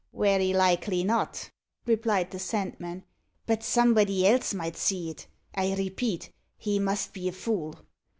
[0.11, 1.51] "Werry likely not,"
[1.85, 3.03] replied the Sandman;
[3.45, 5.27] "but somebody else might see it.
[5.53, 7.75] I repeat, he must be a fool.